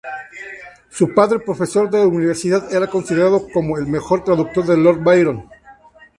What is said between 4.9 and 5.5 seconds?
Byron.